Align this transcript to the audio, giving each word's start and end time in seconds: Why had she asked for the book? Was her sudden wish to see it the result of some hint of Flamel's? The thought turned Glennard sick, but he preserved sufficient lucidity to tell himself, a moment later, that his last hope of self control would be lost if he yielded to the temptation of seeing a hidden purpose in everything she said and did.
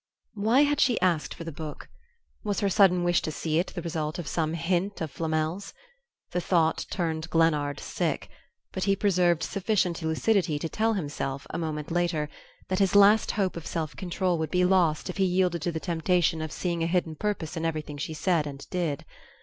Why 0.33 0.61
had 0.61 0.79
she 0.79 0.99
asked 0.99 1.35
for 1.35 1.43
the 1.43 1.51
book? 1.51 1.87
Was 2.43 2.61
her 2.61 2.71
sudden 2.71 3.03
wish 3.03 3.21
to 3.21 3.31
see 3.31 3.59
it 3.59 3.67
the 3.67 3.83
result 3.83 4.17
of 4.17 4.27
some 4.27 4.55
hint 4.55 4.99
of 4.99 5.11
Flamel's? 5.11 5.75
The 6.31 6.41
thought 6.41 6.87
turned 6.89 7.29
Glennard 7.29 7.79
sick, 7.79 8.27
but 8.71 8.85
he 8.85 8.95
preserved 8.95 9.43
sufficient 9.43 10.01
lucidity 10.01 10.57
to 10.57 10.67
tell 10.67 10.93
himself, 10.93 11.45
a 11.51 11.59
moment 11.59 11.91
later, 11.91 12.29
that 12.69 12.79
his 12.79 12.95
last 12.95 13.29
hope 13.33 13.55
of 13.55 13.67
self 13.67 13.95
control 13.95 14.39
would 14.39 14.49
be 14.49 14.65
lost 14.65 15.07
if 15.07 15.17
he 15.17 15.25
yielded 15.25 15.61
to 15.61 15.71
the 15.71 15.79
temptation 15.79 16.41
of 16.41 16.51
seeing 16.51 16.81
a 16.81 16.87
hidden 16.87 17.13
purpose 17.15 17.55
in 17.55 17.63
everything 17.63 17.99
she 17.99 18.15
said 18.15 18.47
and 18.47 18.67
did. 18.71 19.05